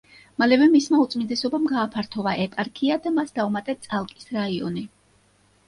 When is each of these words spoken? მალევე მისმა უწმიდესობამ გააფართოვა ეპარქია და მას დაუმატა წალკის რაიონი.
მალევე 0.43 0.69
მისმა 0.75 1.01
უწმიდესობამ 1.03 1.67
გააფართოვა 1.73 2.33
ეპარქია 2.47 2.99
და 3.05 3.13
მას 3.21 3.37
დაუმატა 3.39 3.79
წალკის 3.87 4.29
რაიონი. 4.41 4.89